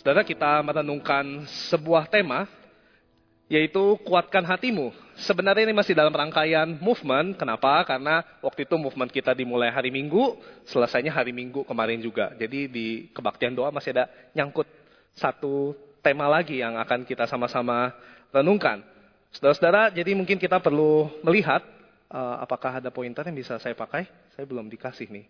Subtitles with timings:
[0.00, 2.48] Saudara kita merenungkan sebuah tema
[3.52, 4.96] yaitu kuatkan hatimu.
[5.12, 7.36] Sebenarnya ini masih dalam rangkaian movement.
[7.36, 7.84] Kenapa?
[7.84, 12.32] Karena waktu itu movement kita dimulai hari Minggu, selesainya hari Minggu kemarin juga.
[12.32, 14.64] Jadi di kebaktian doa masih ada nyangkut
[15.12, 17.92] satu tema lagi yang akan kita sama-sama
[18.32, 18.80] renungkan.
[19.36, 21.60] Saudara-saudara, jadi mungkin kita perlu melihat
[22.08, 24.08] uh, apakah ada pointer yang bisa saya pakai.
[24.32, 25.28] Saya belum dikasih nih.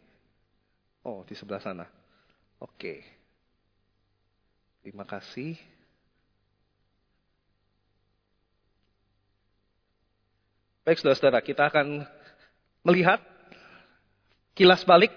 [1.03, 1.91] Oh, di sebelah sana.
[2.63, 3.20] Oke.
[4.81, 5.61] Terima kasih.
[10.81, 12.09] Baik saudara-saudara, kita akan
[12.81, 13.21] melihat
[14.57, 15.13] kilas balik,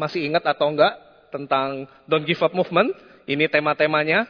[0.00, 0.96] masih ingat atau enggak
[1.28, 2.96] tentang Don't Give Up Movement.
[3.28, 4.24] Ini tema-temanya.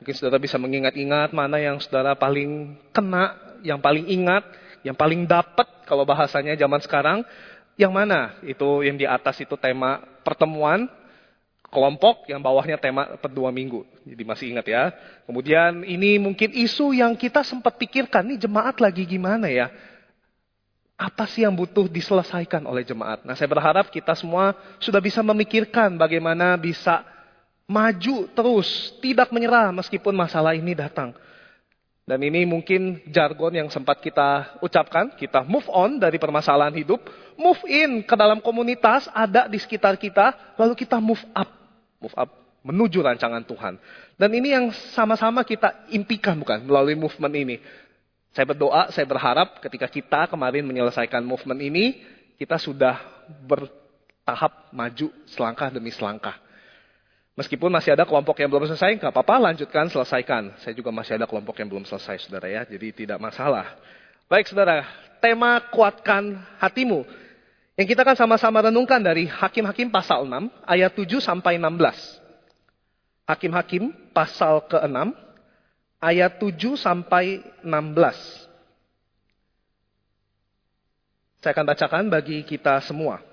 [0.00, 4.42] Mungkin saudara bisa mengingat-ingat mana yang saudara paling kena, yang paling ingat,
[4.80, 7.22] yang paling dapat kalau bahasanya zaman sekarang.
[7.76, 8.36] Yang mana?
[8.40, 10.88] Itu yang di atas itu tema pertemuan,
[11.72, 13.88] kelompok yang bawahnya tema per dua minggu.
[14.04, 14.92] Jadi masih ingat ya.
[15.24, 19.72] Kemudian ini mungkin isu yang kita sempat pikirkan, nih jemaat lagi gimana ya?
[21.00, 23.24] Apa sih yang butuh diselesaikan oleh jemaat?
[23.24, 27.08] Nah saya berharap kita semua sudah bisa memikirkan bagaimana bisa
[27.64, 31.16] maju terus, tidak menyerah meskipun masalah ini datang.
[32.02, 36.98] Dan ini mungkin jargon yang sempat kita ucapkan, kita move on dari permasalahan hidup,
[37.38, 41.61] move in ke dalam komunitas, ada di sekitar kita, lalu kita move up,
[42.02, 43.74] move up menuju rancangan Tuhan.
[44.18, 47.56] Dan ini yang sama-sama kita impikan bukan melalui movement ini.
[48.32, 52.00] Saya berdoa, saya berharap ketika kita kemarin menyelesaikan movement ini,
[52.40, 52.96] kita sudah
[53.44, 56.38] bertahap maju selangkah demi selangkah.
[57.32, 60.52] Meskipun masih ada kelompok yang belum selesai, nggak apa-apa, lanjutkan, selesaikan.
[60.60, 63.72] Saya juga masih ada kelompok yang belum selesai, saudara ya, jadi tidak masalah.
[64.28, 64.84] Baik, saudara,
[65.20, 67.04] tema kuatkan hatimu.
[67.72, 72.20] Yang kita akan sama-sama renungkan dari Hakim-Hakim pasal 6, ayat 7 sampai 16.
[73.24, 75.16] Hakim-Hakim pasal ke-6,
[76.02, 78.52] ayat 7 sampai 16.
[81.42, 83.24] Saya akan bacakan bagi kita semua.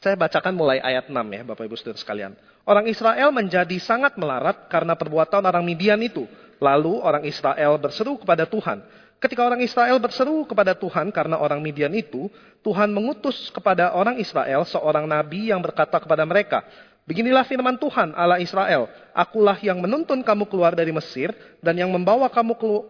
[0.00, 2.32] Saya bacakan mulai ayat 6 ya Bapak Ibu Saudara sekalian.
[2.66, 6.26] Orang Israel menjadi sangat melarat karena perbuatan orang Midian itu.
[6.58, 8.82] Lalu orang Israel berseru kepada Tuhan.
[9.16, 12.28] Ketika orang Israel berseru kepada Tuhan karena orang Midian itu,
[12.60, 16.60] Tuhan mengutus kepada orang Israel seorang nabi yang berkata kepada mereka,
[17.06, 21.30] Beginilah firman Tuhan Allah Israel, Akulah yang menuntun kamu keluar dari Mesir
[21.62, 22.26] dan yang membawa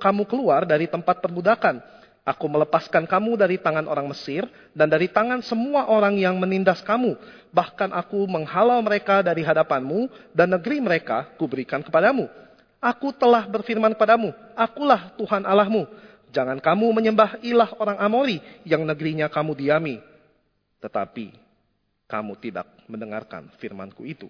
[0.00, 1.84] kamu keluar dari tempat perbudakan.
[2.26, 7.14] Aku melepaskan kamu dari tangan orang Mesir dan dari tangan semua orang yang menindas kamu.
[7.54, 12.26] Bahkan aku menghalau mereka dari hadapanmu dan negeri mereka kuberikan kepadamu.
[12.82, 15.86] Aku telah berfirman kepadamu, akulah Tuhan Allahmu.
[16.36, 19.96] Jangan kamu menyembah ilah orang Amori yang negerinya kamu diami.
[20.84, 21.32] Tetapi
[22.04, 24.28] kamu tidak mendengarkan firmanku itu.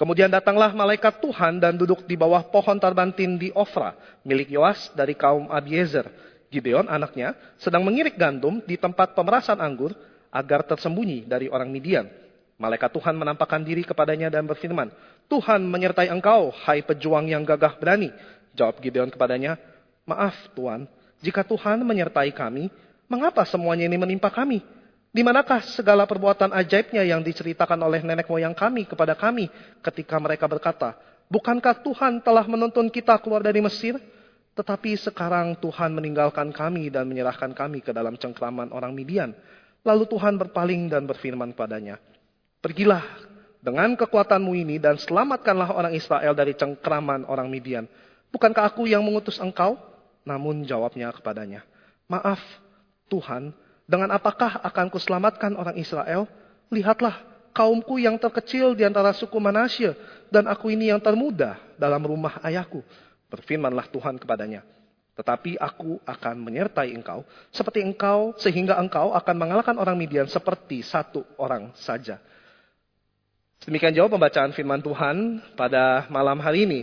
[0.00, 3.92] Kemudian datanglah malaikat Tuhan dan duduk di bawah pohon tarbantin di Ofra,
[4.24, 6.08] milik Yoas dari kaum Abiezer.
[6.48, 9.92] Gideon anaknya sedang mengirik gandum di tempat pemerasan anggur
[10.32, 12.08] agar tersembunyi dari orang Midian.
[12.56, 14.88] Malaikat Tuhan menampakkan diri kepadanya dan berfirman,
[15.28, 18.08] Tuhan menyertai engkau, hai pejuang yang gagah berani.
[18.56, 19.60] Jawab Gideon kepadanya,
[20.08, 20.88] Maaf Tuhan,
[21.20, 22.72] jika Tuhan menyertai kami,
[23.04, 24.64] mengapa semuanya ini menimpa kami?
[25.10, 29.50] Di manakah segala perbuatan ajaibnya yang diceritakan oleh nenek moyang kami kepada kami
[29.84, 30.96] ketika mereka berkata,
[31.30, 33.98] Bukankah Tuhan telah menuntun kita keluar dari Mesir?
[34.54, 39.30] Tetapi sekarang Tuhan meninggalkan kami dan menyerahkan kami ke dalam cengkraman orang Midian.
[39.86, 42.02] Lalu Tuhan berpaling dan berfirman padanya,
[42.60, 43.02] Pergilah
[43.62, 47.86] dengan kekuatanmu ini dan selamatkanlah orang Israel dari cengkraman orang Midian.
[48.30, 49.89] Bukankah aku yang mengutus engkau?
[50.24, 51.64] Namun jawabnya kepadanya,
[52.10, 52.42] Maaf
[53.06, 53.54] Tuhan,
[53.86, 56.26] dengan apakah akan kuselamatkan orang Israel?
[56.70, 57.22] Lihatlah,
[57.54, 59.94] kaumku yang terkecil di antara suku Manasye,
[60.30, 62.82] dan aku ini yang termuda dalam rumah ayahku.
[63.30, 64.66] Berfirmanlah Tuhan kepadanya,
[65.14, 67.22] tetapi aku akan menyertai engkau,
[67.54, 72.18] seperti engkau, sehingga engkau akan mengalahkan orang Midian seperti satu orang saja.
[73.62, 76.80] Demikian jawab pembacaan firman Tuhan pada malam hari ini.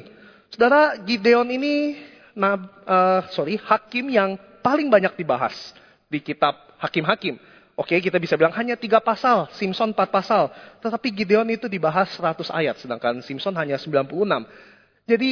[0.53, 1.99] Saudara, Gideon ini,
[2.37, 5.73] nah, uh, sorry, hakim yang paling banyak dibahas
[6.05, 7.41] di kitab hakim-hakim.
[7.77, 10.49] Oke, kita bisa bilang hanya tiga pasal, Simpson empat pasal.
[10.81, 14.09] Tetapi Gideon itu dibahas 100 ayat, sedangkan Simpson hanya 96.
[15.05, 15.31] Jadi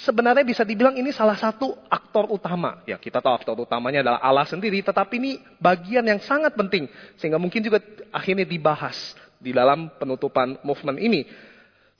[0.00, 2.80] sebenarnya bisa dibilang ini salah satu aktor utama.
[2.88, 6.88] Ya, kita tahu aktor utamanya adalah Allah sendiri, tetapi ini bagian yang sangat penting.
[7.20, 11.28] Sehingga mungkin juga akhirnya dibahas di dalam penutupan movement ini.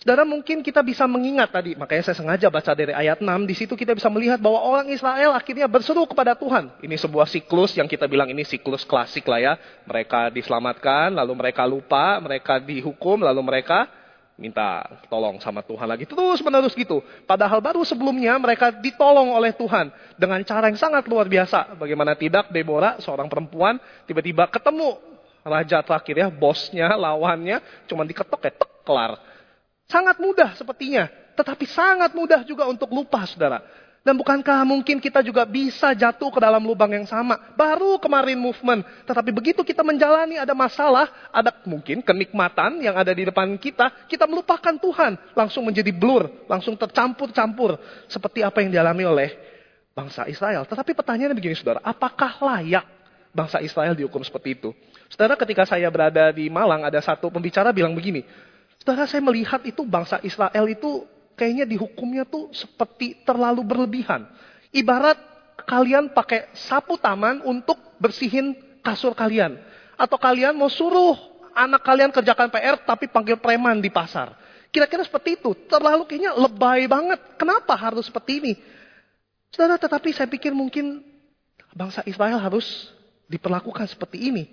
[0.04, 3.72] Saudara mungkin kita bisa mengingat tadi, makanya saya sengaja baca dari ayat 6, di situ
[3.72, 6.76] kita bisa melihat bahwa orang Israel akhirnya berseru kepada Tuhan.
[6.84, 9.52] Ini sebuah siklus yang kita bilang ini siklus klasik lah ya.
[9.88, 13.88] Mereka diselamatkan, lalu mereka lupa, mereka dihukum, lalu mereka
[14.36, 16.04] minta tolong sama Tuhan lagi.
[16.04, 17.00] Terus menerus gitu.
[17.24, 19.88] Padahal baru sebelumnya mereka ditolong oleh Tuhan.
[20.20, 21.80] Dengan cara yang sangat luar biasa.
[21.80, 25.00] Bagaimana tidak Deborah, seorang perempuan, tiba-tiba ketemu
[25.48, 29.32] raja terakhir ya, bosnya, lawannya, cuma diketok ya, tek, kelar.
[29.88, 31.08] Sangat mudah sepertinya.
[31.34, 33.62] Tetapi sangat mudah juga untuk lupa saudara.
[34.04, 37.40] Dan bukankah mungkin kita juga bisa jatuh ke dalam lubang yang sama?
[37.56, 43.24] Baru kemarin movement, tetapi begitu kita menjalani ada masalah, ada mungkin kenikmatan yang ada di
[43.24, 49.28] depan kita, kita melupakan Tuhan, langsung menjadi blur, langsung tercampur-campur seperti apa yang dialami oleh
[49.96, 50.68] bangsa Israel.
[50.68, 52.84] Tetapi pertanyaannya begini saudara, apakah layak
[53.32, 54.76] bangsa Israel dihukum seperti itu?
[55.08, 58.20] Saudara ketika saya berada di Malang ada satu pembicara bilang begini,
[58.84, 64.28] saudara saya melihat itu bangsa Israel itu kayaknya dihukumnya tuh seperti terlalu berlebihan.
[64.70, 65.16] Ibarat
[65.64, 68.52] kalian pakai sapu taman untuk bersihin
[68.84, 69.56] kasur kalian.
[69.96, 71.16] Atau kalian mau suruh
[71.56, 74.36] anak kalian kerjakan PR tapi panggil preman di pasar.
[74.68, 75.54] Kira-kira seperti itu.
[75.70, 77.40] Terlalu kayaknya lebay banget.
[77.40, 78.52] Kenapa harus seperti ini?
[79.54, 81.00] Saudara, tetapi saya pikir mungkin
[81.70, 82.90] bangsa Israel harus
[83.30, 84.50] diperlakukan seperti ini.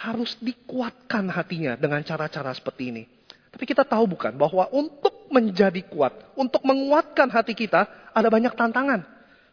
[0.00, 3.04] Harus dikuatkan hatinya dengan cara-cara seperti ini.
[3.52, 7.84] Tapi kita tahu bukan bahwa untuk menjadi kuat, untuk menguatkan hati kita,
[8.16, 9.04] ada banyak tantangan.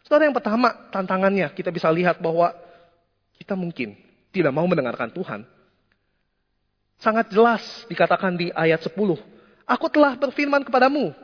[0.06, 2.56] Saudara yang pertama, tantangannya kita bisa lihat bahwa
[3.36, 3.92] kita mungkin
[4.32, 5.44] tidak mau mendengarkan Tuhan.
[6.98, 8.96] Sangat jelas dikatakan di ayat 10.
[9.68, 11.14] Aku telah berfirman kepadamu.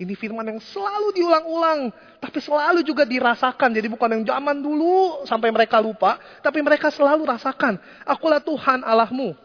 [0.00, 1.92] Ini firman yang selalu diulang-ulang.
[2.18, 3.70] Tapi selalu juga dirasakan.
[3.76, 6.16] Jadi bukan yang zaman dulu sampai mereka lupa.
[6.40, 7.76] Tapi mereka selalu rasakan.
[8.08, 9.36] Akulah Tuhan Allahmu.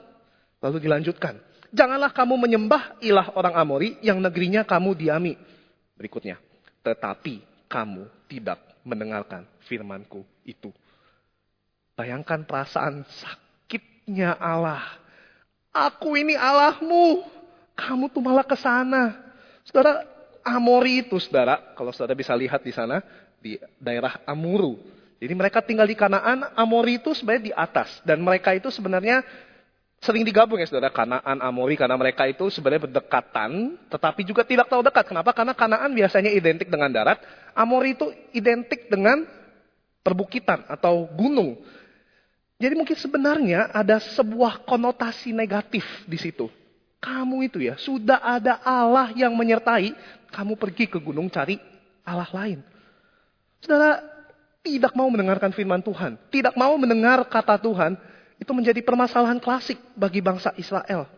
[0.64, 1.38] Lalu dilanjutkan.
[1.76, 5.36] Janganlah kamu menyembah ilah orang Amori yang negerinya kamu diami.
[6.00, 6.40] Berikutnya.
[6.82, 10.72] Tetapi kamu tidak mendengarkan firmanku itu.
[12.00, 14.82] Bayangkan perasaan sakitnya Allah.
[15.76, 17.22] Aku ini Allahmu.
[17.78, 19.14] Kamu tuh malah ke sana.
[19.68, 20.17] Saudara,
[20.48, 23.04] Amori itu saudara, kalau saudara bisa lihat di sana,
[23.44, 24.80] di daerah Amuru.
[25.18, 28.00] Jadi mereka tinggal di Kanaan, Amori itu sebenarnya di atas.
[28.06, 29.26] Dan mereka itu sebenarnya
[29.98, 34.86] sering digabung ya saudara, Kanaan, Amori, karena mereka itu sebenarnya berdekatan, tetapi juga tidak tahu
[34.86, 35.10] dekat.
[35.10, 35.34] Kenapa?
[35.34, 37.18] Karena Kanaan biasanya identik dengan darat,
[37.58, 39.26] Amori itu identik dengan
[40.06, 41.58] perbukitan atau gunung.
[42.58, 46.50] Jadi mungkin sebenarnya ada sebuah konotasi negatif di situ.
[46.98, 49.94] Kamu itu ya, sudah ada Allah yang menyertai,
[50.32, 51.60] kamu pergi ke gunung cari
[52.08, 52.60] Allah lain.
[53.60, 54.00] Saudara,
[54.62, 57.96] tidak mau mendengarkan firman Tuhan, tidak mau mendengar kata Tuhan,
[58.38, 61.10] itu menjadi permasalahan klasik bagi bangsa Israel.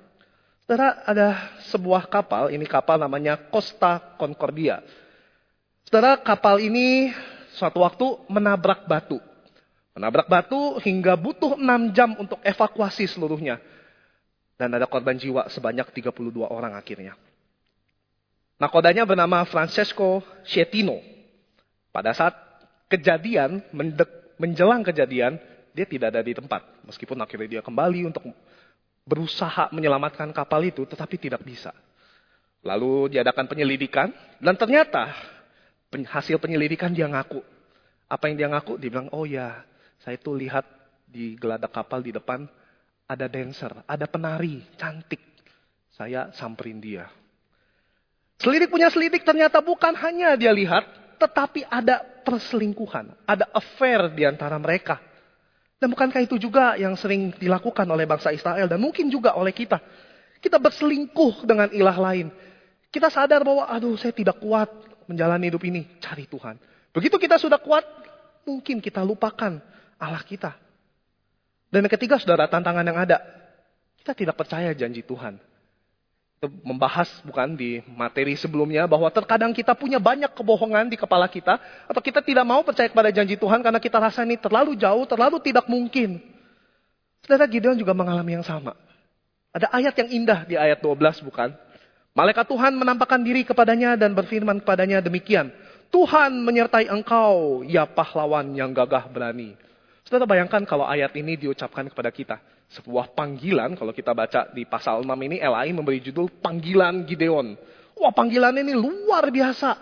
[0.64, 1.28] Saudara, ada
[1.74, 4.86] sebuah kapal, ini kapal namanya Costa Concordia.
[5.90, 7.10] Saudara, kapal ini
[7.58, 9.18] suatu waktu menabrak batu.
[9.98, 13.58] Menabrak batu hingga butuh 6 jam untuk evakuasi seluruhnya.
[14.56, 17.18] Dan ada korban jiwa sebanyak 32 orang akhirnya.
[18.60, 21.00] Nakodanya bernama Francesco Chetino.
[21.96, 22.36] Pada saat
[22.92, 23.64] kejadian,
[24.36, 25.40] menjelang kejadian,
[25.72, 26.68] dia tidak ada di tempat.
[26.84, 28.28] Meskipun akhirnya dia kembali untuk
[29.08, 31.72] berusaha menyelamatkan kapal itu, tetapi tidak bisa.
[32.60, 34.12] Lalu diadakan penyelidikan,
[34.44, 35.16] dan ternyata
[35.90, 37.40] hasil penyelidikan dia ngaku.
[38.12, 38.76] Apa yang dia ngaku?
[38.76, 39.64] Dia bilang, oh ya,
[40.04, 40.68] saya itu lihat
[41.08, 42.44] di geladak kapal di depan
[43.08, 45.24] ada dancer, ada penari cantik.
[45.96, 47.08] Saya samperin dia.
[48.40, 50.88] Selidik punya selidik ternyata bukan hanya dia lihat,
[51.20, 55.04] tetapi ada perselingkuhan, ada affair di antara mereka.
[55.76, 59.84] Dan bukankah itu juga yang sering dilakukan oleh bangsa Israel dan mungkin juga oleh kita.
[60.40, 62.32] Kita berselingkuh dengan ilah lain.
[62.88, 64.72] Kita sadar bahwa aduh saya tidak kuat
[65.12, 65.84] menjalani hidup ini.
[66.00, 66.56] Cari Tuhan.
[66.96, 67.84] Begitu kita sudah kuat,
[68.48, 69.60] mungkin kita lupakan
[70.00, 70.56] Allah kita.
[71.68, 73.20] Dan yang ketiga saudara tantangan yang ada.
[74.00, 75.49] Kita tidak percaya janji Tuhan
[76.48, 82.00] membahas bukan di materi sebelumnya bahwa terkadang kita punya banyak kebohongan di kepala kita atau
[82.00, 85.68] kita tidak mau percaya kepada janji Tuhan karena kita rasa ini terlalu jauh, terlalu tidak
[85.68, 86.24] mungkin.
[87.28, 88.72] Saudara Gideon juga mengalami yang sama.
[89.52, 91.52] Ada ayat yang indah di ayat 12 bukan?
[92.16, 95.52] Malaikat Tuhan menampakkan diri kepadanya dan berfirman kepadanya demikian.
[95.90, 99.58] Tuhan menyertai engkau, ya pahlawan yang gagah berani.
[100.10, 102.42] Saudara bayangkan kalau ayat ini diucapkan kepada kita
[102.74, 107.54] sebuah panggilan, kalau kita baca di pasal 6 ini, LAI memberi judul Panggilan Gideon.
[107.94, 109.78] Wah panggilan ini luar biasa.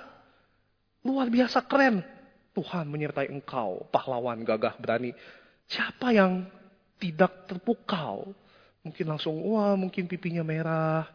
[1.08, 2.04] Luar biasa keren.
[2.52, 5.16] Tuhan menyertai engkau, pahlawan gagah berani.
[5.64, 6.44] Siapa yang
[7.00, 8.28] tidak terpukau?
[8.84, 11.08] Mungkin langsung, wah mungkin pipinya merah.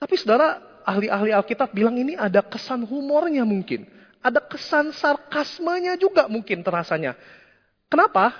[0.00, 3.84] Tapi saudara, ahli-ahli Alkitab bilang ini ada kesan humornya mungkin.
[4.24, 7.12] Ada kesan sarkasmenya juga mungkin terasanya.
[7.94, 8.34] Kenapa?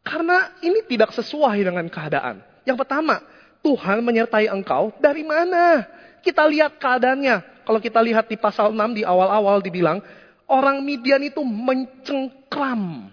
[0.00, 2.40] Karena ini tidak sesuai dengan keadaan.
[2.64, 3.20] Yang pertama,
[3.60, 5.84] Tuhan menyertai engkau dari mana?
[6.24, 7.68] Kita lihat keadaannya.
[7.68, 10.00] Kalau kita lihat di pasal 6 di awal-awal dibilang,
[10.48, 13.12] orang Midian itu mencengkram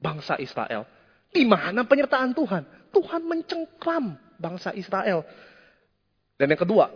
[0.00, 0.88] bangsa Israel.
[1.28, 2.64] Di mana penyertaan Tuhan?
[2.88, 5.28] Tuhan mencengkram bangsa Israel.
[6.40, 6.88] Dan yang kedua,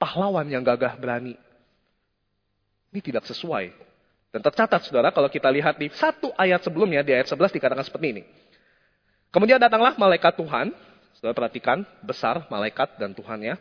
[0.00, 1.36] pahlawan yang gagah berani.
[2.96, 3.91] Ini tidak sesuai.
[4.32, 8.16] Dan tercatat saudara kalau kita lihat di satu ayat sebelumnya, di ayat 11 dikatakan seperti
[8.16, 8.22] ini.
[9.28, 10.72] Kemudian datanglah malaikat Tuhan,
[11.20, 13.60] saudara perhatikan, besar malaikat dan Tuhannya.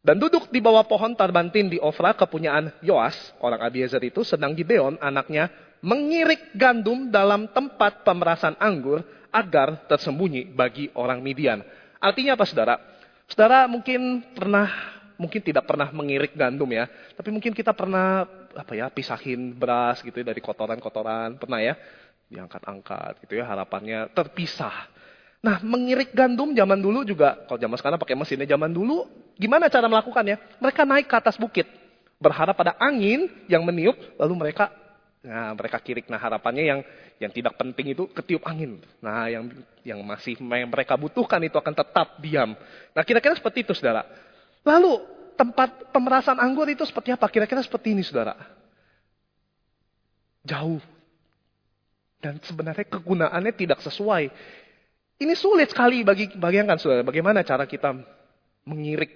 [0.00, 4.96] Dan duduk di bawah pohon tarbantin di Ofra kepunyaan Yoas, orang Abiezer itu, sedang Gibeon,
[5.02, 5.50] anaknya,
[5.84, 11.60] mengirik gandum dalam tempat pemerasan anggur agar tersembunyi bagi orang Midian.
[12.00, 12.80] Artinya apa saudara?
[13.28, 14.70] Saudara mungkin pernah,
[15.20, 18.24] mungkin tidak pernah mengirik gandum ya, tapi mungkin kita pernah
[18.56, 21.74] apa ya pisahin beras gitu ya, dari kotoran-kotoran, pernah ya?
[22.30, 24.90] Diangkat-angkat gitu ya, harapannya terpisah.
[25.40, 29.08] Nah, mengirik gandum zaman dulu juga, kalau zaman sekarang pakai mesinnya zaman dulu,
[29.40, 30.60] gimana cara melakukannya?
[30.60, 31.64] Mereka naik ke atas bukit,
[32.20, 34.68] berharap pada angin yang meniup, lalu mereka
[35.20, 36.08] Nah, mereka kirik.
[36.08, 36.80] Nah, harapannya yang
[37.20, 38.80] yang tidak penting itu ketiup angin.
[39.04, 39.52] Nah, yang
[39.84, 42.56] yang masih yang mereka butuhkan itu akan tetap diam.
[42.96, 44.08] Nah, kira-kira seperti itu, Saudara.
[44.64, 45.04] Lalu,
[45.40, 47.24] tempat pemerasan anggur itu seperti apa?
[47.32, 48.36] Kira-kira seperti ini, Saudara.
[50.44, 50.84] Jauh.
[52.20, 54.28] Dan sebenarnya kegunaannya tidak sesuai.
[55.16, 57.96] Ini sulit sekali bagi bayangkan Saudara, bagaimana cara kita
[58.68, 59.08] mengirik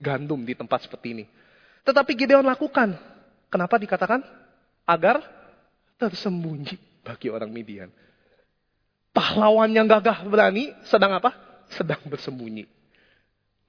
[0.00, 1.24] gandum di tempat seperti ini.
[1.84, 2.96] Tetapi Gideon lakukan.
[3.52, 4.24] Kenapa dikatakan?
[4.88, 5.20] Agar
[6.00, 7.92] tersembunyi bagi orang Midian.
[9.12, 11.36] Pahlawan yang gagah berani sedang apa?
[11.68, 12.64] Sedang bersembunyi.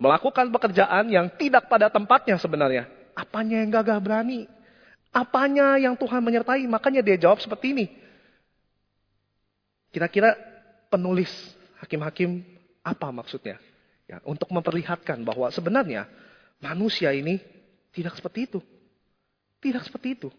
[0.04, 2.92] Melakukan pekerjaan yang tidak pada tempatnya sebenarnya.
[3.16, 4.52] Apanya yang gagah berani?
[5.16, 6.68] Apanya yang Tuhan menyertai?
[6.68, 7.86] Makanya dia jawab seperti ini.
[9.96, 10.36] Kira-kira
[10.92, 11.32] penulis
[11.80, 12.44] hakim-hakim
[12.84, 13.56] apa maksudnya?
[14.04, 16.12] Ya, untuk memperlihatkan bahwa sebenarnya
[16.60, 17.40] manusia ini
[17.96, 18.60] tidak seperti itu.
[19.64, 20.30] Tidak seperti itu.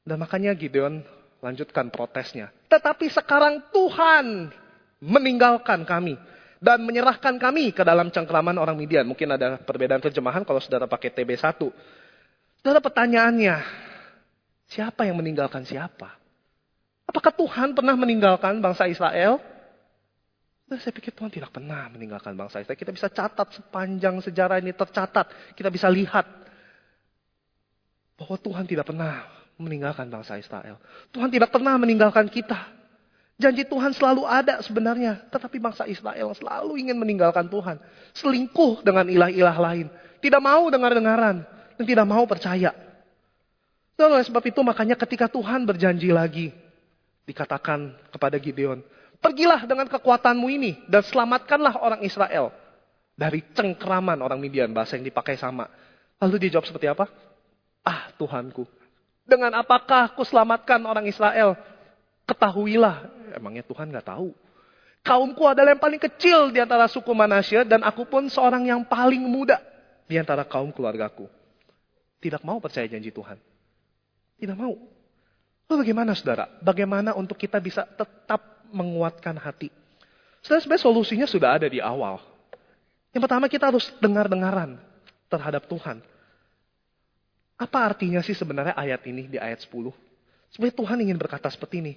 [0.00, 1.04] Dan makanya Gideon
[1.44, 2.48] lanjutkan protesnya.
[2.72, 4.48] Tetapi sekarang Tuhan
[5.04, 6.16] meninggalkan kami
[6.60, 9.08] dan menyerahkan kami ke dalam cengkraman orang Midian.
[9.08, 11.56] Mungkin ada perbedaan terjemahan kalau saudara pakai TB1.
[12.60, 13.56] Saudara pertanyaannya,
[14.68, 16.20] siapa yang meninggalkan siapa?
[17.08, 19.40] Apakah Tuhan pernah meninggalkan bangsa Israel?
[20.70, 22.78] Nah, saya pikir Tuhan tidak pernah meninggalkan bangsa Israel.
[22.78, 25.56] Kita bisa catat sepanjang sejarah ini tercatat.
[25.58, 26.28] Kita bisa lihat
[28.14, 29.26] bahwa Tuhan tidak pernah
[29.56, 30.76] meninggalkan bangsa Israel.
[31.10, 32.79] Tuhan tidak pernah meninggalkan kita.
[33.40, 35.24] Janji Tuhan selalu ada sebenarnya.
[35.32, 37.80] Tetapi bangsa Israel selalu ingin meninggalkan Tuhan.
[38.12, 39.88] Selingkuh dengan ilah-ilah lain.
[40.20, 41.40] Tidak mau dengar-dengaran.
[41.80, 42.76] Dan tidak mau percaya.
[43.96, 46.52] Dan oleh sebab itu makanya ketika Tuhan berjanji lagi
[47.28, 48.80] dikatakan kepada Gideon,
[49.20, 52.48] "Pergilah dengan kekuatanmu ini dan selamatkanlah orang Israel
[53.12, 55.68] dari cengkraman orang Midian." Bahasa yang dipakai sama.
[56.16, 57.12] Lalu dia jawab seperti apa?
[57.84, 58.64] Ah, Tuhanku,
[59.28, 61.56] dengan apakah aku selamatkan orang Israel?
[62.24, 63.04] Ketahuilah,
[63.36, 64.30] emangnya Tuhan nggak tahu.
[65.00, 69.24] Kaumku adalah yang paling kecil di antara suku Manasya dan aku pun seorang yang paling
[69.24, 69.56] muda
[70.04, 71.24] di antara kaum keluargaku.
[72.20, 73.40] Tidak mau percaya janji Tuhan.
[74.36, 74.76] Tidak mau.
[75.70, 76.50] Lalu bagaimana saudara?
[76.60, 79.72] Bagaimana untuk kita bisa tetap menguatkan hati?
[80.44, 82.20] Saudara, sebenarnya solusinya sudah ada di awal.
[83.16, 84.76] Yang pertama kita harus dengar-dengaran
[85.32, 86.04] terhadap Tuhan.
[87.60, 89.92] Apa artinya sih sebenarnya ayat ini di ayat 10?
[90.52, 91.94] Sebenarnya Tuhan ingin berkata seperti ini.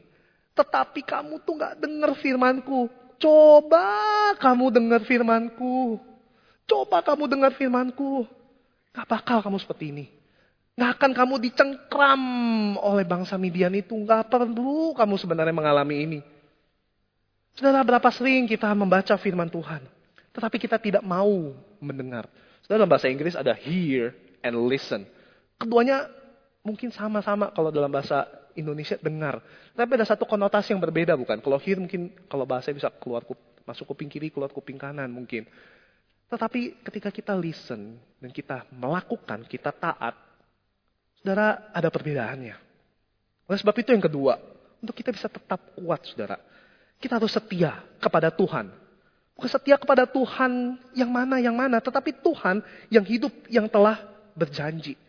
[0.53, 2.89] Tetapi kamu tuh gak dengar firmanku.
[3.17, 3.88] Coba
[4.38, 5.98] kamu dengar firmanku.
[6.69, 8.25] Coba kamu dengar firmanku.
[8.93, 10.05] Gak bakal kamu seperti ini.
[10.74, 12.24] Nggak akan kamu dicengkram
[12.81, 13.93] oleh bangsa Midian itu.
[13.93, 16.19] Nggak perlu kamu sebenarnya mengalami ini.
[17.53, 19.86] Saudara, berapa sering kita membaca firman Tuhan.
[20.33, 22.25] Tetapi kita tidak mau mendengar.
[22.65, 25.05] Saudara, dalam bahasa Inggris ada hear and listen.
[25.62, 26.10] Keduanya
[26.63, 29.43] mungkin sama-sama kalau dalam bahasa Indonesia dengar.
[29.75, 31.43] Tapi ada satu konotasi yang berbeda bukan?
[31.43, 33.22] Kalau hear mungkin kalau bahasa bisa keluar
[33.67, 35.46] masuk kuping kiri, keluar kuping kanan mungkin.
[36.32, 40.17] Tetapi ketika kita listen dan kita melakukan, kita taat,
[41.24, 42.55] Saudara, ada perbedaannya.
[43.48, 44.36] Oleh sebab itu yang kedua,
[44.84, 46.36] untuk kita bisa tetap kuat, saudara,
[47.00, 48.67] kita harus setia kepada Tuhan.
[49.32, 52.60] Bukan setia kepada Tuhan yang mana, yang mana, tetapi Tuhan
[52.91, 54.03] yang hidup, yang telah
[54.36, 55.00] berjanji.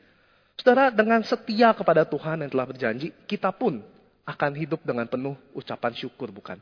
[0.54, 3.82] Saudara, dengan setia kepada Tuhan yang telah berjanji, kita pun
[4.25, 6.56] akan hidup dengan penuh ucapan syukur, bukan?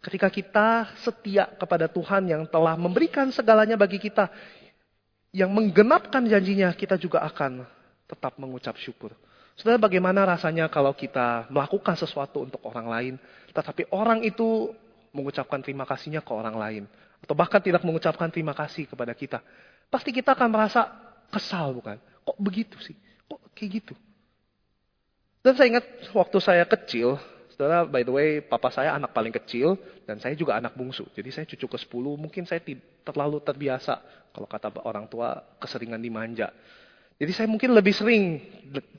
[0.00, 0.68] Ketika kita
[1.00, 4.28] setia kepada Tuhan yang telah memberikan segalanya bagi kita,
[5.32, 7.64] yang menggenapkan janjinya, kita juga akan
[8.08, 9.12] tetap mengucap syukur.
[9.54, 13.14] Saudara, bagaimana rasanya kalau kita melakukan sesuatu untuk orang lain,
[13.54, 14.74] tetapi orang itu
[15.14, 16.82] mengucapkan terima kasihnya ke orang lain.
[17.22, 19.38] Atau bahkan tidak mengucapkan terima kasih kepada kita.
[19.88, 20.90] Pasti kita akan merasa
[21.30, 21.96] kesal bukan?
[22.26, 22.98] Kok begitu sih?
[23.34, 23.94] Kok kayak gitu?
[25.42, 27.18] Dan saya ingat waktu saya kecil,
[27.50, 29.74] saudara by the way papa saya anak paling kecil
[30.06, 31.04] dan saya juga anak bungsu.
[31.10, 32.62] Jadi saya cucu ke 10, mungkin saya
[33.02, 33.98] terlalu terbiasa
[34.30, 36.54] kalau kata orang tua keseringan dimanja.
[37.18, 38.40] Jadi saya mungkin lebih sering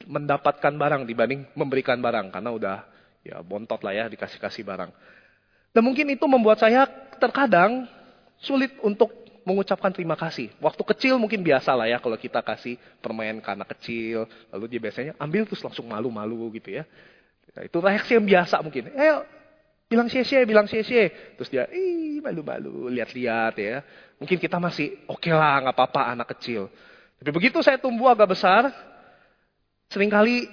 [0.08, 2.78] mendapatkan barang dibanding memberikan barang karena udah
[3.24, 4.92] ya bontot lah ya dikasih-kasih barang.
[5.76, 6.88] Dan mungkin itu membuat saya
[7.20, 7.90] terkadang
[8.40, 10.50] sulit untuk mengucapkan terima kasih.
[10.58, 14.82] Waktu kecil mungkin biasa lah ya kalau kita kasih permainan ke anak kecil, lalu dia
[14.82, 16.84] biasanya ambil terus langsung malu-malu gitu ya.
[17.56, 18.90] Nah, itu reaksi yang biasa mungkin.
[18.92, 19.16] Eh,
[19.86, 20.84] bilang cie bilang cie
[21.38, 23.86] Terus dia, ih malu-malu, lihat-lihat ya.
[24.18, 26.68] Mungkin kita masih oke okay lah, nggak apa-apa anak kecil.
[27.22, 28.74] Tapi begitu saya tumbuh agak besar,
[29.88, 30.50] sering kali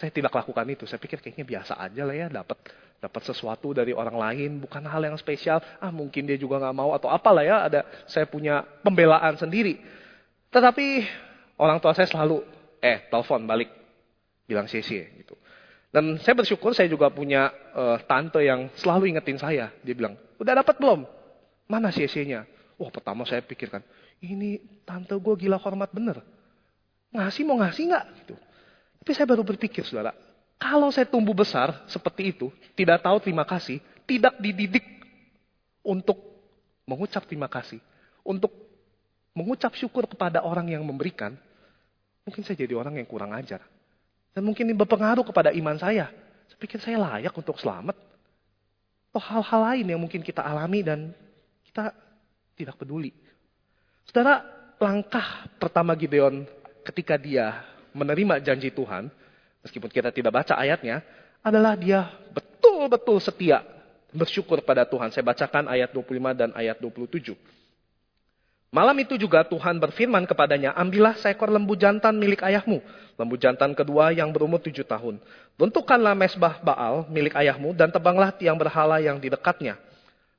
[0.00, 0.88] saya tidak lakukan itu.
[0.88, 2.56] Saya pikir kayaknya biasa aja lah ya, dapat
[3.00, 5.58] dapat sesuatu dari orang lain, bukan hal yang spesial.
[5.80, 7.64] Ah mungkin dia juga nggak mau atau apalah ya.
[7.64, 9.80] Ada saya punya pembelaan sendiri.
[10.52, 11.08] Tetapi
[11.56, 12.44] orang tua saya selalu,
[12.84, 13.72] eh telepon balik,
[14.44, 15.34] bilang CC gitu.
[15.90, 19.74] Dan saya bersyukur saya juga punya uh, tante yang selalu ingetin saya.
[19.82, 21.02] Dia bilang, udah dapat belum?
[21.66, 22.46] Mana CC-nya?
[22.78, 23.82] Wah pertama saya pikirkan,
[24.22, 26.22] ini tante gue gila hormat bener.
[27.10, 28.04] Ngasih mau ngasih nggak?
[28.22, 28.34] Gitu.
[29.02, 30.14] Tapi saya baru berpikir saudara,
[30.60, 34.84] kalau saya tumbuh besar seperti itu, tidak tahu terima kasih, tidak dididik
[35.80, 36.20] untuk
[36.84, 37.80] mengucap terima kasih,
[38.20, 38.52] untuk
[39.32, 41.32] mengucap syukur kepada orang yang memberikan,
[42.28, 43.64] mungkin saya jadi orang yang kurang ajar.
[44.36, 46.12] Dan mungkin ini berpengaruh kepada iman saya.
[46.46, 47.96] Saya pikir saya layak untuk selamat.
[49.10, 51.10] Atau hal-hal lain yang mungkin kita alami dan
[51.66, 51.90] kita
[52.54, 53.10] tidak peduli.
[54.06, 54.44] Saudara,
[54.78, 56.46] langkah pertama Gideon
[56.86, 59.10] ketika dia menerima janji Tuhan,
[59.64, 61.04] meskipun kita tidak baca ayatnya,
[61.40, 63.64] adalah dia betul-betul setia
[64.12, 65.10] bersyukur pada Tuhan.
[65.14, 67.34] Saya bacakan ayat 25 dan ayat 27.
[68.70, 72.78] Malam itu juga Tuhan berfirman kepadanya, ambillah seekor lembu jantan milik ayahmu.
[73.18, 75.18] Lembu jantan kedua yang berumur tujuh tahun.
[75.58, 79.74] Bentukkanlah mesbah Baal milik ayahmu dan tebanglah tiang berhala yang di dekatnya.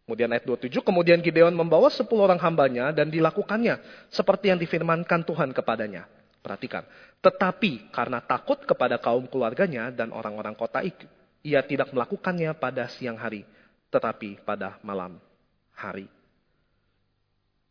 [0.08, 5.52] Kemudian ayat 27, kemudian Gideon membawa 10 orang hambanya dan dilakukannya seperti yang difirmankan Tuhan
[5.52, 6.08] kepadanya.
[6.42, 6.84] Perhatikan.
[7.22, 11.06] Tetapi karena takut kepada kaum keluarganya dan orang-orang kota itu,
[11.46, 13.46] ia tidak melakukannya pada siang hari,
[13.94, 15.22] tetapi pada malam
[15.78, 16.10] hari.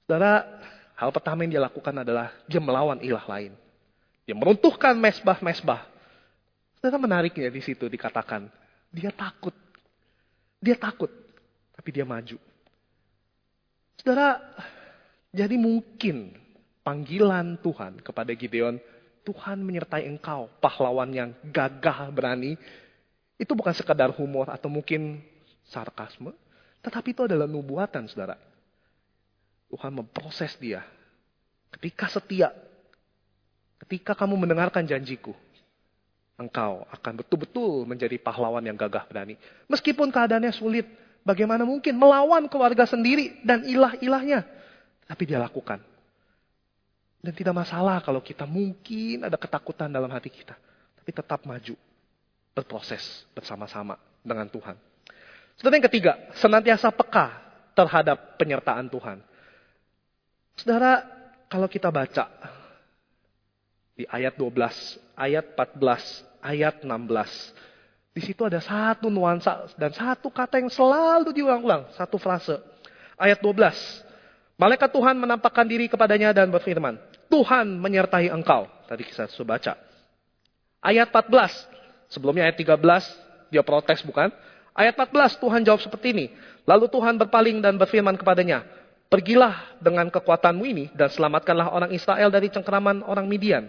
[0.07, 0.47] Saudara,
[0.95, 3.53] hal pertama yang dia lakukan adalah dia melawan ilah lain.
[4.23, 5.87] Dia meruntuhkan mesbah-mesbah.
[6.79, 8.47] Saudara menariknya di situ dikatakan,
[8.95, 9.55] dia takut.
[10.63, 11.11] Dia takut
[11.81, 12.37] tapi dia maju.
[13.97, 14.37] Saudara,
[15.33, 16.37] jadi mungkin
[16.91, 18.83] panggilan Tuhan kepada Gideon,
[19.23, 22.59] Tuhan menyertai engkau, pahlawan yang gagah berani,
[23.39, 25.23] itu bukan sekadar humor atau mungkin
[25.71, 26.35] sarkasme,
[26.83, 28.35] tetapi itu adalah nubuatan, saudara.
[29.71, 30.83] Tuhan memproses dia.
[31.71, 32.51] Ketika setia,
[33.87, 35.31] ketika kamu mendengarkan janjiku,
[36.35, 39.39] engkau akan betul-betul menjadi pahlawan yang gagah berani.
[39.71, 44.41] Meskipun keadaannya sulit, Bagaimana mungkin melawan keluarga sendiri dan ilah-ilahnya.
[45.05, 45.85] Tapi dia lakukan.
[47.21, 50.57] Dan tidak masalah kalau kita mungkin ada ketakutan dalam hati kita.
[50.97, 51.77] Tapi tetap maju.
[52.57, 54.77] Berproses bersama-sama dengan Tuhan.
[55.61, 57.37] Saudara yang ketiga, senantiasa peka
[57.77, 59.21] terhadap penyertaan Tuhan.
[60.57, 61.05] Saudara,
[61.53, 62.25] kalau kita baca
[63.93, 64.57] di ayat 12,
[65.17, 71.93] ayat 14, ayat 16, di situ ada satu nuansa dan satu kata yang selalu diulang-ulang.
[71.95, 72.59] Satu frase.
[73.15, 73.55] Ayat 12.
[74.61, 76.99] Malaikat Tuhan menampakkan diri kepadanya dan berfirman.
[77.31, 78.67] Tuhan menyertai engkau.
[78.91, 79.73] Tadi kita sudah baca.
[80.83, 82.11] Ayat 14.
[82.11, 83.55] Sebelumnya ayat 13.
[83.55, 84.35] Dia protes bukan?
[84.75, 86.27] Ayat 14 Tuhan jawab seperti ini.
[86.67, 88.67] Lalu Tuhan berpaling dan berfirman kepadanya.
[89.11, 93.67] Pergilah dengan kekuatanmu ini dan selamatkanlah orang Israel dari cengkeraman orang Midian.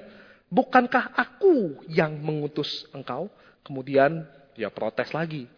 [0.49, 3.29] Bukankah aku yang mengutus engkau?
[3.65, 5.49] Kemudian dia protes lagi.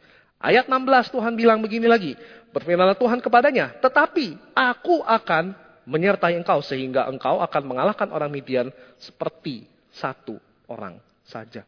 [0.43, 2.15] Ayat 16 Tuhan bilang begini lagi.
[2.51, 3.75] Berfirmanlah Tuhan kepadanya.
[3.79, 10.39] Tetapi aku akan menyertai engkau sehingga engkau akan mengalahkan orang Midian seperti satu
[10.71, 11.67] orang saja.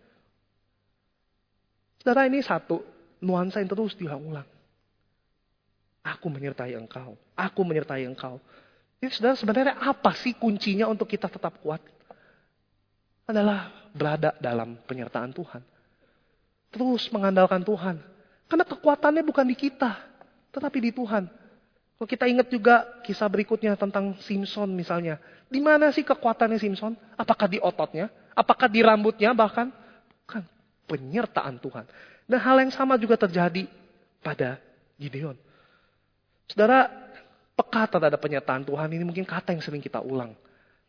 [2.00, 2.86] Saudara ini satu
[3.22, 4.46] nuansa yang terus diulang-ulang.
[6.06, 7.18] Aku menyertai engkau.
[7.34, 8.38] Aku menyertai engkau.
[9.02, 11.82] Ini saudara sebenarnya apa sih kuncinya untuk kita tetap kuat?
[13.26, 15.66] Adalah berada dalam penyertaan Tuhan.
[16.70, 17.98] Terus mengandalkan Tuhan.
[18.46, 19.98] Karena kekuatannya bukan di kita,
[20.54, 21.26] tetapi di Tuhan.
[21.96, 25.16] Kalau kita ingat juga kisah berikutnya tentang Simpson misalnya.
[25.48, 26.92] Di mana sih kekuatannya Simpson?
[27.16, 28.12] Apakah di ototnya?
[28.36, 29.72] Apakah di rambutnya bahkan?
[30.28, 30.44] Bukan.
[30.86, 31.88] Penyertaan Tuhan.
[32.28, 33.66] Dan hal yang sama juga terjadi
[34.20, 34.60] pada
[35.00, 35.40] Gideon.
[36.52, 36.92] Saudara,
[37.56, 40.36] peka terhadap penyataan Tuhan ini mungkin kata yang sering kita ulang.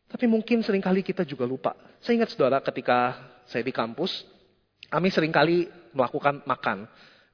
[0.07, 1.75] Tapi mungkin sering kali kita juga lupa.
[2.03, 4.27] Saya ingat saudara ketika saya di kampus,
[4.91, 6.87] kami sering kali melakukan makan.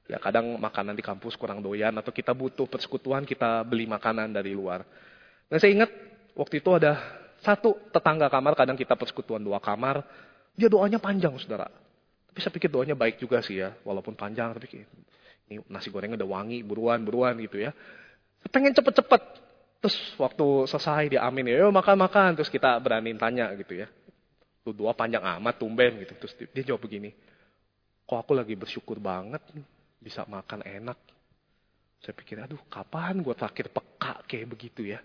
[0.03, 4.51] Ya kadang makanan di kampus kurang doyan atau kita butuh persekutuan kita beli makanan dari
[4.51, 4.83] luar.
[5.47, 5.91] Dan saya ingat
[6.35, 6.99] waktu itu ada
[7.39, 10.03] satu tetangga kamar, kadang kita persekutuan dua kamar.
[10.55, 11.67] Dia doanya panjang saudara.
[12.29, 14.51] Tapi saya pikir doanya baik juga sih ya, walaupun panjang.
[14.53, 14.85] Tapi
[15.49, 17.71] ini nasi gorengnya udah wangi, buruan, buruan gitu ya.
[18.51, 19.43] Pengen cepet-cepet
[19.83, 22.39] Terus waktu selesai dia amin ya, makan-makan.
[22.39, 23.91] Terus kita berani tanya gitu ya.
[24.63, 26.15] Tuh dua panjang amat, tumben gitu.
[26.23, 27.11] Terus dia jawab begini.
[28.07, 29.67] Kok aku lagi bersyukur banget nih,
[30.03, 30.99] bisa makan enak.
[32.03, 34.99] Saya pikir, aduh kapan gue terakhir peka kayak begitu ya.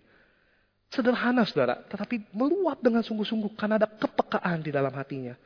[0.90, 5.38] Sederhana saudara, tetapi meluap dengan sungguh-sungguh karena ada kepekaan di dalam hatinya.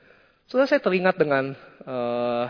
[0.48, 1.52] Saudara saya teringat dengan
[1.84, 2.46] uh,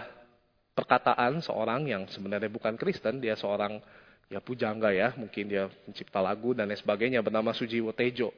[0.76, 3.80] perkataan seorang yang sebenarnya bukan Kristen, dia seorang
[4.28, 8.32] ya pujangga ya, mungkin dia pencipta lagu dan lain sebagainya bernama Sujiwo Tejo.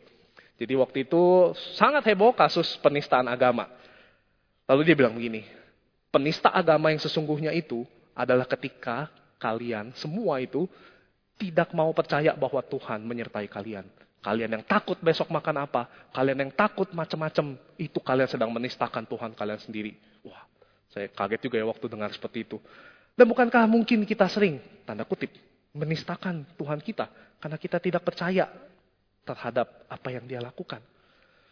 [0.55, 3.67] Jadi waktu itu sangat heboh kasus penistaan agama.
[4.71, 5.43] Lalu dia bilang begini,
[6.15, 7.83] penista agama yang sesungguhnya itu
[8.15, 9.11] adalah ketika
[9.43, 10.65] kalian semua itu
[11.35, 13.85] tidak mau percaya bahwa Tuhan menyertai kalian.
[14.25, 15.85] Kalian yang takut besok makan apa,
[16.17, 19.93] kalian yang takut macam-macam, itu kalian sedang menistakan Tuhan kalian sendiri.
[20.25, 20.49] Wah,
[20.89, 22.57] saya kaget juga ya waktu dengar seperti itu.
[23.13, 25.29] Dan bukankah mungkin kita sering, tanda kutip,
[25.77, 28.49] menistakan Tuhan kita karena kita tidak percaya
[29.29, 30.81] terhadap apa yang dia lakukan.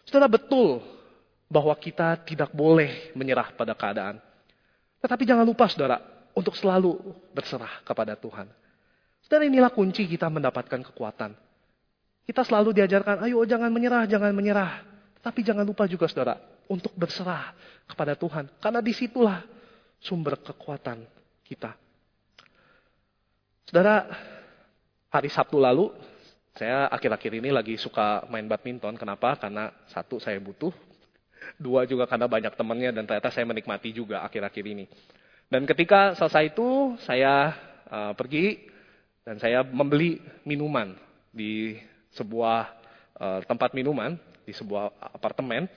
[0.08, 0.80] Saudara betul
[1.52, 4.16] bahwa kita tidak boleh menyerah pada keadaan.
[5.04, 6.00] Tetapi jangan lupa saudara
[6.32, 6.98] untuk selalu
[7.32, 8.48] berserah kepada Tuhan.
[9.24, 11.32] Saudara inilah kunci kita mendapatkan kekuatan.
[12.22, 14.84] Kita selalu diajarkan, ayo jangan menyerah, jangan menyerah.
[15.22, 17.54] Tapi jangan lupa juga saudara, untuk berserah
[17.86, 18.50] kepada Tuhan.
[18.58, 19.42] Karena di situlah
[20.02, 21.02] sumber kekuatan
[21.46, 21.74] kita.
[23.66, 24.04] Saudara,
[25.10, 25.94] hari Sabtu lalu,
[26.52, 28.98] saya akhir-akhir ini lagi suka main badminton.
[28.98, 29.38] Kenapa?
[29.38, 30.74] Karena satu, saya butuh.
[31.58, 34.86] Dua juga karena banyak temannya dan ternyata saya menikmati juga akhir-akhir ini.
[35.52, 37.52] Dan ketika selesai itu, saya
[37.92, 38.72] uh, pergi
[39.20, 40.16] dan saya membeli
[40.48, 40.96] minuman
[41.28, 41.76] di
[42.16, 42.72] sebuah
[43.20, 44.16] uh, tempat minuman,
[44.48, 45.68] di sebuah apartemen.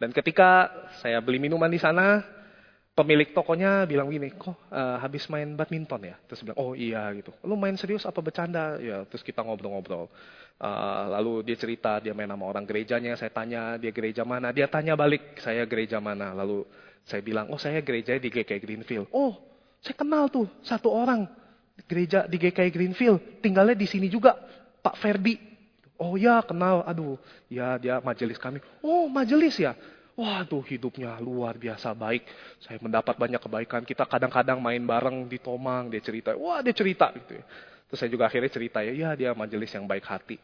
[0.00, 0.72] Dan ketika
[1.04, 2.24] saya beli minuman di sana,
[2.96, 6.16] pemilik tokonya bilang gini, kok uh, habis main badminton ya?
[6.24, 7.36] Terus bilang, oh iya gitu.
[7.44, 8.80] Lu main serius apa bercanda?
[8.80, 10.08] Ya, terus kita ngobrol-ngobrol.
[10.56, 13.12] Uh, lalu dia cerita, dia main sama orang gerejanya.
[13.20, 14.56] Saya tanya, dia gereja mana?
[14.56, 16.32] Dia tanya balik, saya gereja mana?
[16.32, 16.64] Lalu
[17.04, 19.06] saya bilang, oh saya gereja di GKI Greenfield.
[19.10, 19.38] Oh,
[19.80, 21.26] saya kenal tuh satu orang
[21.88, 23.42] gereja di GKI Greenfield.
[23.42, 24.36] Tinggalnya di sini juga,
[24.80, 25.36] Pak Ferdi.
[26.00, 27.20] Oh ya kenal, aduh,
[27.52, 28.60] ya dia majelis kami.
[28.80, 29.76] Oh majelis ya,
[30.20, 32.28] Wah tuh hidupnya luar biasa baik.
[32.60, 33.80] Saya mendapat banyak kebaikan.
[33.88, 35.88] Kita kadang-kadang main bareng di Tomang.
[35.88, 36.36] Dia cerita.
[36.36, 37.44] Wah dia cerita gitu ya.
[37.88, 38.92] Terus saya juga akhirnya cerita ya.
[38.92, 40.36] Ya dia majelis yang baik hati.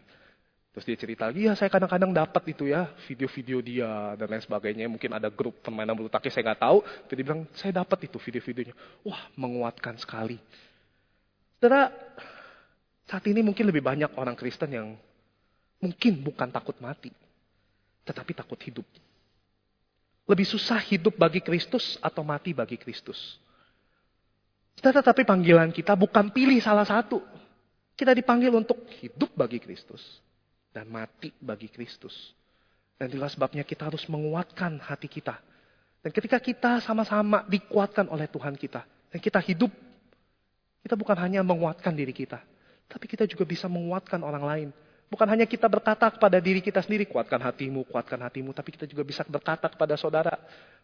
[0.76, 1.48] Terus dia cerita lagi.
[1.48, 2.92] Ya saya kadang-kadang dapat itu ya.
[3.08, 4.84] Video-video dia dan lain sebagainya.
[4.92, 6.84] Mungkin ada grup permainan bulu tangkis saya nggak tahu.
[6.84, 8.76] Tapi dia bilang saya dapat itu video-videonya.
[9.08, 10.36] Wah menguatkan sekali.
[11.56, 11.88] Saudara,
[13.08, 14.92] saat ini mungkin lebih banyak orang Kristen yang
[15.80, 17.08] mungkin bukan takut mati.
[18.04, 18.84] Tetapi takut hidup.
[20.28, 23.40] Lebih susah hidup bagi Kristus atau mati bagi Kristus.
[24.76, 27.24] Tetapi panggilan kita bukan pilih salah satu.
[27.96, 30.25] Kita dipanggil untuk hidup bagi Kristus
[30.76, 32.12] dan mati bagi Kristus.
[33.00, 35.40] Dan itulah sebabnya kita harus menguatkan hati kita.
[36.04, 38.84] Dan ketika kita sama-sama dikuatkan oleh Tuhan kita.
[39.08, 39.72] Dan kita hidup.
[40.84, 42.44] Kita bukan hanya menguatkan diri kita.
[42.84, 44.68] Tapi kita juga bisa menguatkan orang lain.
[45.08, 48.52] Bukan hanya kita berkata kepada diri kita sendiri, kuatkan hatimu, kuatkan hatimu.
[48.52, 50.36] Tapi kita juga bisa berkata kepada saudara,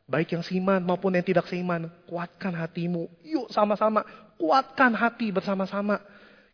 [0.08, 1.92] baik yang seiman maupun yang tidak seiman.
[2.08, 3.12] Kuatkan hatimu.
[3.28, 4.02] Yuk sama-sama,
[4.40, 6.00] kuatkan hati bersama-sama.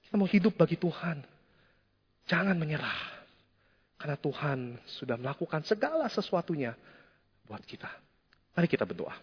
[0.03, 1.23] Kita mau hidup bagi Tuhan.
[2.29, 3.18] Jangan menyerah.
[3.99, 6.73] Karena Tuhan sudah melakukan segala sesuatunya
[7.45, 7.91] buat kita.
[8.55, 9.15] Mari kita berdoa.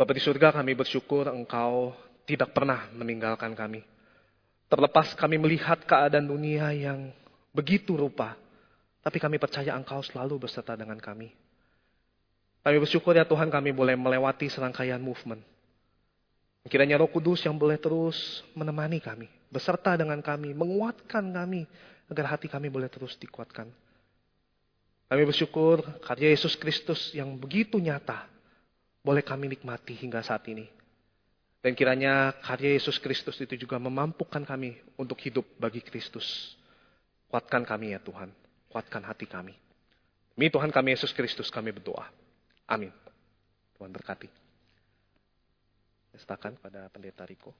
[0.00, 1.92] Bapak di surga kami bersyukur engkau
[2.24, 3.84] tidak pernah meninggalkan kami.
[4.70, 7.10] Terlepas kami melihat keadaan dunia yang
[7.50, 8.38] begitu rupa,
[9.02, 11.34] tapi kami percaya Engkau selalu berserta dengan kami.
[12.62, 15.42] Kami bersyukur ya Tuhan kami boleh melewati serangkaian movement.
[16.70, 21.66] Kiranya Roh Kudus yang boleh terus menemani kami, beserta dengan kami, menguatkan kami,
[22.06, 23.66] agar hati kami boleh terus dikuatkan.
[25.10, 28.30] Kami bersyukur karya Yesus Kristus yang begitu nyata,
[29.02, 30.70] boleh kami nikmati hingga saat ini.
[31.60, 36.56] Dan kiranya karya Yesus Kristus itu juga memampukan kami untuk hidup bagi Kristus.
[37.28, 38.32] Kuatkan kami ya Tuhan.
[38.70, 39.52] Kuatkan hati kami.
[40.32, 42.08] Demi Tuhan kami Yesus Kristus kami berdoa.
[42.64, 42.88] Amin.
[43.76, 44.30] Tuhan berkati.
[46.16, 47.52] Pestakan pada pendeta Riko.